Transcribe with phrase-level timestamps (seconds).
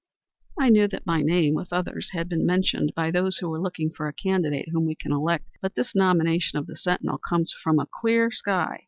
[0.59, 3.91] "I knew that my name, with others, had been mentioned by those who were looking
[3.91, 5.45] for a candidate whom we can elect.
[5.61, 8.77] But this nomination of the Sentinel comes from a clear sky.